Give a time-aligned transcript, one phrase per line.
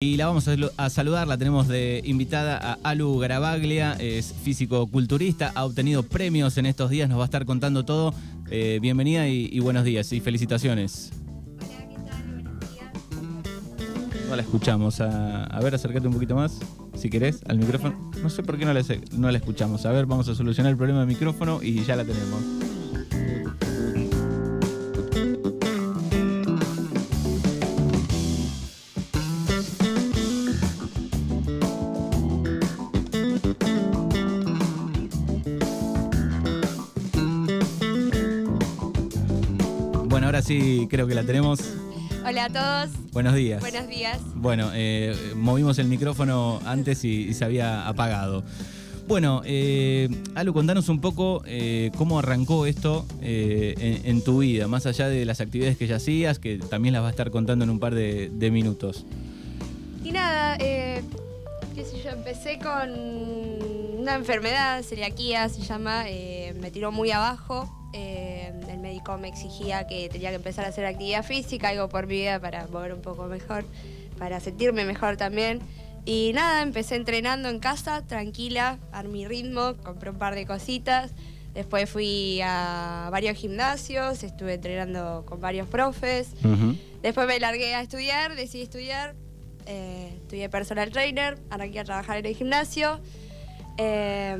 [0.00, 0.46] Y la vamos
[0.76, 6.66] a, saludar, la tenemos de invitada a Alu Garavaglia, es físico-culturista, ha obtenido premios en
[6.66, 8.14] estos días, nos va a estar contando todo.
[8.48, 11.10] Eh, bienvenida y, buenos días y felicitaciones.
[14.28, 15.00] No la escuchamos.
[15.00, 16.60] A, a ver, acércate un poquito más,
[16.94, 18.12] si querés, al micrófono.
[18.22, 18.84] No sé por qué no la,
[19.16, 19.84] no la escuchamos.
[19.84, 22.67] A ver, vamos a solucionar el problema del micrófono y ya la tenemos.
[40.38, 41.58] Ahora sí creo que la tenemos.
[42.24, 42.96] Hola a todos.
[43.12, 43.60] Buenos días.
[43.60, 44.20] Buenos días.
[44.36, 48.44] Bueno, eh, movimos el micrófono antes y, y se había apagado.
[49.08, 54.68] Bueno, eh, Alu, contanos un poco eh, cómo arrancó esto eh, en, en tu vida,
[54.68, 57.64] más allá de las actividades que ya hacías, que también las va a estar contando
[57.64, 59.06] en un par de, de minutos.
[60.04, 61.02] Y nada, qué
[61.74, 62.90] sé yo, empecé con
[63.98, 66.04] una enfermedad, celiaquía se llama,
[66.60, 67.74] me tiró muy abajo.
[67.92, 72.06] Eh, el médico me exigía que tenía que empezar a hacer actividad física, algo por
[72.06, 73.64] mi vida para mover un poco mejor,
[74.18, 75.60] para sentirme mejor también.
[76.04, 81.12] Y nada, empecé entrenando en casa, tranquila, a mi ritmo, compré un par de cositas.
[81.54, 86.30] Después fui a varios gimnasios, estuve entrenando con varios profes.
[87.02, 89.14] Después me largué a estudiar, decidí estudiar.
[89.66, 93.00] eh, estudié personal trainer, arranqué a trabajar en el gimnasio.
[93.76, 94.36] Eh,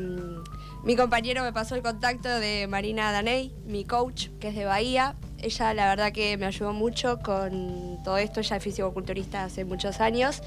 [0.85, 5.17] mi compañero me pasó el contacto de Marina Daney, mi coach, que es de Bahía.
[5.41, 10.01] Ella la verdad que me ayudó mucho con todo esto, ella es fisicoculturista hace muchos
[10.01, 10.43] años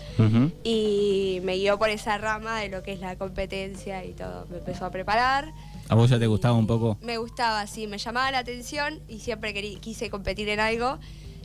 [0.63, 4.47] y me guió por esa rama de lo que es la competencia y todo.
[4.49, 5.53] Me empezó a preparar.
[5.89, 6.97] ¿A vos ya te gustaba un poco?
[7.01, 10.97] Me gustaba, sí, me llamaba la atención y siempre querí- quise competir en algo.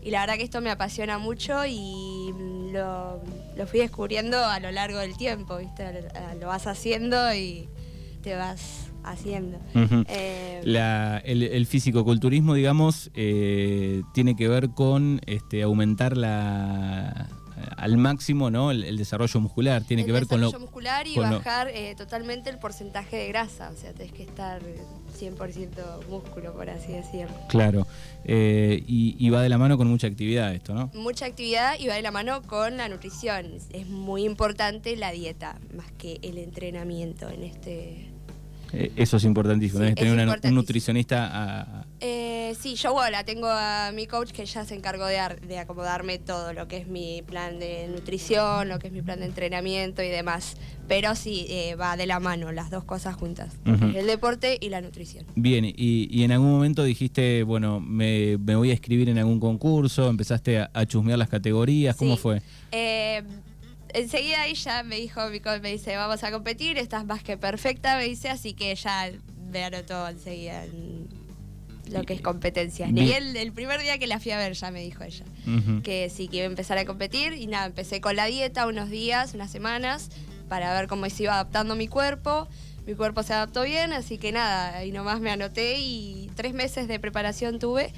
[0.03, 2.33] Y la verdad que esto me apasiona mucho y
[2.73, 3.21] lo,
[3.57, 6.09] lo fui descubriendo a lo largo del tiempo, ¿viste?
[6.41, 7.69] Lo vas haciendo y
[8.27, 9.57] te vas haciendo.
[10.09, 17.29] Eh, La- el, el fisicoculturismo, digamos, eh, tiene que ver con este, aumentar la,
[17.77, 18.73] al máximo ¿no?
[18.73, 20.47] el, el desarrollo muscular, tiene el que ver con lo...
[20.49, 23.71] desarrollo muscular y con lo- bajar eh, totalmente el porcentaje de grasa.
[23.71, 24.75] O sea, tenés que estar eh,
[25.21, 27.33] 100% músculo, por así decirlo.
[27.49, 27.87] Claro,
[28.25, 30.91] eh, y, y va de la mano con mucha actividad esto, ¿no?
[30.95, 33.53] mucha actividad y va de la mano con la nutrición.
[33.73, 38.11] Es muy importante la dieta, más que el entrenamiento en este...
[38.73, 43.17] Eh, eso es importantísimo, Sí, tener es una- un nutricionista a- Eh, sí, yo bueno,
[43.25, 46.79] tengo a mi coach que ya se encargó de, ar- de acomodarme todo lo que
[46.79, 50.57] es mi plan de nutrición, lo que es mi plan de entrenamiento y demás.
[50.89, 54.81] Pero sí, eh, va de la mano las dos cosas juntas, el deporte y la
[54.81, 55.25] nutrición.
[55.35, 55.75] Bien, y,
[56.11, 60.59] y en algún momento dijiste, bueno, me, me voy a escribir en algún concurso, empezaste
[60.59, 62.23] a, a chusmear las categorías, ¿cómo Sí.
[62.23, 62.43] fue?
[62.73, 63.23] Eh,
[63.97, 67.37] enseguida ahí ya me dijo, mi coach me dice, vamos a competir, estás más que
[67.37, 69.11] perfecta, me dice, así que ya
[69.51, 71.09] me anotó enseguida en
[71.91, 72.93] lo que es competencias.
[72.93, 73.11] Bien.
[73.11, 75.25] el, el primer día que la fui a ver ya me dijo ella.
[75.83, 78.91] Que sí, que iba a empezar a competir y nada, empecé con la dieta unos
[78.91, 80.11] días, unas semanas,
[80.49, 82.49] para ver cómo se iba adaptando mi cuerpo.
[82.87, 86.87] Mi cuerpo se adaptó bien, así que nada, ahí nomás me anoté y tres meses
[86.87, 87.93] de preparación tuve.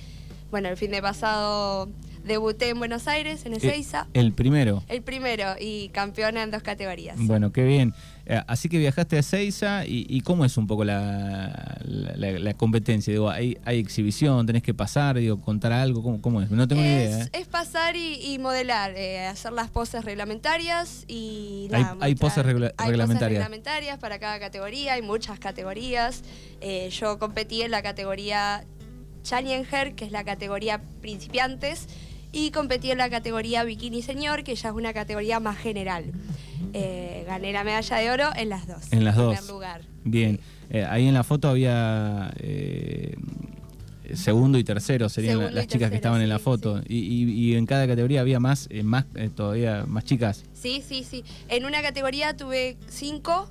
[0.50, 1.90] Bueno, el fin de pasado
[2.28, 4.84] debuté en Buenos Aires, en Eh, Ezeiza, el primero.
[4.88, 7.16] el primero y campeona en dos categorías.
[7.18, 7.92] Bueno, qué bien.
[8.26, 12.54] Eh, Así que viajaste a Seiza y, y ¿cómo es un poco la, la- la-
[12.54, 13.10] competencia?
[13.10, 14.44] Digo, ¿hay, ¿hay exhibición?
[14.46, 15.16] ¿Tenés que pasar?
[15.18, 16.02] Digo, ¿contar algo?
[16.02, 16.50] ¿Cómo, cómo es?
[16.50, 17.20] No tengo ni idea.
[17.20, 17.30] es, ¿eh?
[17.32, 21.68] es pasar y, y modelar, eh, hacer las poses reglamentarias y
[22.00, 23.08] Hay- poses regla- hay reglamentarias.
[23.08, 26.22] poses reglamentarias para cada categoría, hay muchas categorías.
[26.60, 28.64] Eh, yo competí en la categoría
[29.22, 31.86] Challenger, que es la categoría principiantes,
[32.32, 36.04] y competí en la categoría Bikini Señor, que ya es una categoría más general.
[36.72, 38.92] Eh, gané la medalla de oro en las dos.
[38.92, 39.34] En las dos.
[39.36, 39.80] primer lugar.
[40.04, 40.40] Bien.
[40.70, 43.16] Eh, ahí en la foto había eh,
[44.14, 46.82] segundo y tercero, serían Segundo las chicas que estaban en la sí, foto.
[46.86, 50.44] Y, y- y en cada categoría había más, más todavía más chicas.
[50.52, 51.24] Sí, sí, sí.
[51.48, 53.48] En una categoría tuve cinco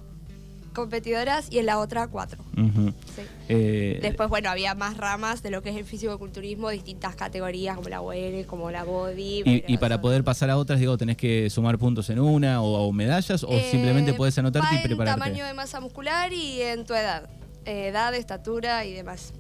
[0.78, 2.44] competidoras y en la otra cuatro.
[2.56, 3.22] Sí.
[3.50, 7.90] Eh, Después, bueno, había más ramas de lo que es el físico-culturismo, distintas categorías como
[7.90, 9.44] la WN, como la Body.
[9.68, 12.92] y, para poder pasar a otras, digo, tenés que sumar puntos en una o, o
[12.94, 15.14] medallas o Eh, simplemente podés anotarte va y prepararte.
[15.20, 17.28] en tamaño de masa muscular y en tu edad.
[17.68, 19.34] Eh, edad, estatura y demás.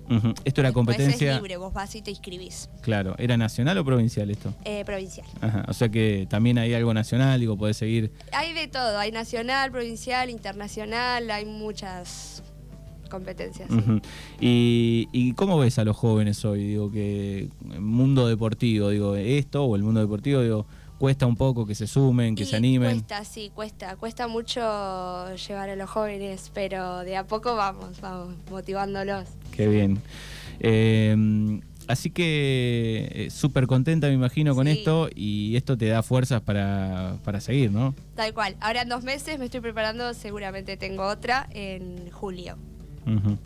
[0.43, 1.31] Esto era Después competencia.
[1.31, 2.69] es libre, vos vas y te inscribís.
[2.81, 4.53] Claro, ¿era nacional o provincial esto?
[4.65, 5.25] Eh, provincial.
[5.39, 8.11] Ajá, o sea que también hay algo nacional, digo, podés seguir.
[8.33, 12.43] Hay de todo, hay nacional, provincial, internacional, hay muchas
[13.09, 13.69] competencias.
[14.41, 16.65] y, ¿Y cómo ves a los jóvenes hoy?
[16.67, 21.65] Digo, que el mundo deportivo, digo, esto o el mundo deportivo, digo, cuesta un poco
[21.65, 22.91] que se sumen, que Y se animen.
[22.99, 23.95] Cuesta, sí, cuesta.
[23.97, 24.59] Cuesta mucho
[25.35, 29.27] llevar a los jóvenes, pero de a poco vamos, vamos, motivándolos.
[29.51, 30.01] Qué bien.
[30.59, 34.73] Eh, así que eh, súper contenta, me imagino, con Sí.
[34.73, 37.93] esto y esto te da fuerzas para, para seguir, ¿no?
[38.15, 38.55] Tal cual.
[38.59, 42.57] Ahora en dos meses me estoy preparando, seguramente tengo otra en julio.
[43.05, 43.37] Ujú.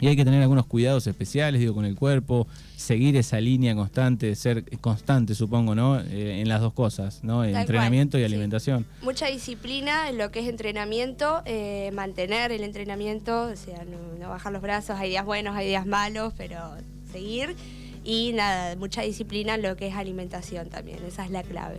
[0.00, 2.46] Y hay que tener algunos cuidados especiales, digo, con el cuerpo,
[2.76, 6.00] seguir esa línea constante, ser constante, supongo, ¿no?
[6.00, 7.44] Eh, en las dos cosas, ¿no?
[7.44, 8.24] Entrenamiento y sí.
[8.24, 8.86] alimentación.
[9.02, 14.28] Mucha disciplina en lo que es entrenamiento, eh, mantener el entrenamiento, o sea, no, no
[14.28, 16.58] bajar los brazos, hay días buenos, hay días malos, pero
[17.10, 17.56] seguir.
[18.04, 21.78] Y nada, mucha disciplina en lo que es alimentación también, esa es la clave.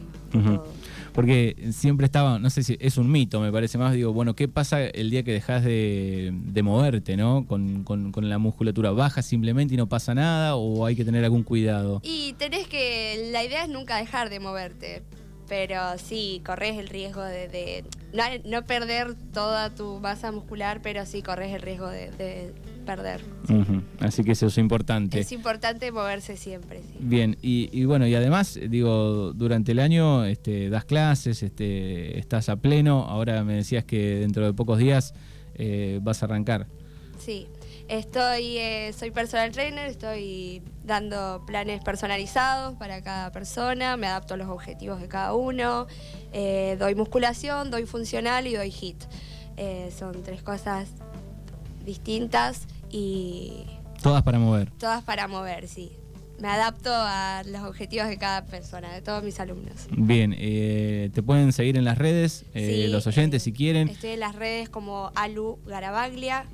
[1.13, 4.47] Porque siempre estaba, no sé si es un mito, me parece más, digo, bueno, ¿qué
[4.47, 7.45] pasa el día que dejas de, de moverte, ¿no?
[7.47, 11.23] Con, con- con la musculatura, ¿baja simplemente y no pasa nada o hay que tener
[11.23, 12.01] algún cuidado?
[12.03, 15.03] Y tenés que, la idea es nunca dejar de moverte,
[15.47, 21.05] pero sí, corres el riesgo de, de- no, no perder toda tu masa muscular, pero
[21.05, 22.53] sí corres el riesgo de, de
[22.85, 23.21] perder.
[23.99, 25.19] Así que eso es importante.
[25.19, 26.97] Es importante moverse siempre, sí.
[26.99, 32.49] Bien, y, y bueno, y además, digo, durante el año este, das clases, este, estás
[32.49, 35.13] a pleno, ahora me decías que dentro de pocos días
[35.55, 36.67] eh, vas a arrancar.
[37.17, 37.47] Sí,
[37.87, 44.37] estoy, eh, soy personal trainer, estoy dando planes personalizados para cada persona, me adapto a
[44.37, 45.87] los objetivos de cada uno,
[46.33, 49.03] eh, doy musculación, doy funcional y doy HIT.
[49.57, 50.89] Eh, son tres cosas
[51.85, 53.65] distintas y
[54.01, 54.69] Todas para mover.
[54.71, 55.91] todas para mover, sí.
[56.39, 59.87] Me adapto a los objetivos de cada persona, de todos mis alumnos.
[59.91, 63.87] Bien, eh, te pueden seguir en las redes, eh, Sí, los oyentes eh, si quieren.
[63.87, 66.45] Estoy en las redes como Alu Garabaglia.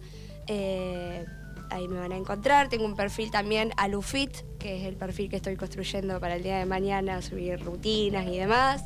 [0.47, 1.25] eh,
[1.71, 2.69] ahí me van a encontrar.
[2.69, 6.59] Tengo un perfil también AluFit, que es el perfil que estoy construyendo para el día
[6.59, 8.83] de mañana, subir rutinas y demás.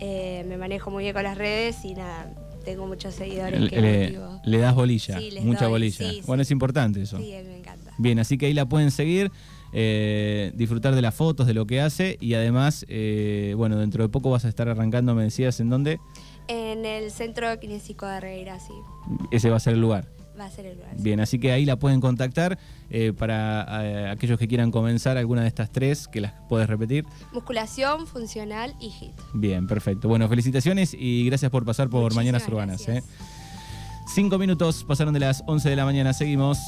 [0.00, 2.32] Me manejo muy bien con las redes y nada,
[2.64, 6.10] tengo muchos seguidores que Le, le das bolilla, Sí, mucha doy, bolilla.
[6.10, 7.18] sí, bueno, es importante eso.
[7.18, 7.92] Sí, me encanta.
[7.98, 9.30] Bien, así que ahí la pueden seguir,
[9.72, 14.08] eh, disfrutar de las fotos, de lo que hace y además, eh, bueno, dentro de
[14.08, 15.98] poco vas a estar arrancando, me decías, ¿en dónde?
[16.48, 18.72] En el centro kinésico de Reira, sí,
[19.30, 20.08] Ese va a ser el lugar.
[20.40, 20.94] Va a ser el lugar.
[20.98, 22.58] Bien, así que ahí la pueden contactar
[22.90, 27.04] eh, para eh, aquellos que quieran comenzar alguna de estas tres, que las puedes repetir.
[27.32, 29.12] Musculación, funcional y HIT.
[29.34, 30.08] Bien, perfecto.
[30.08, 32.86] Bueno, felicitaciones y gracias por pasar por Muchísimas Mañanas Urbanas.
[32.86, 33.04] gracias.
[33.04, 33.24] ¿eh?
[34.14, 36.58] Cinco minutos pasaron de las 11 de la mañana, seguimos.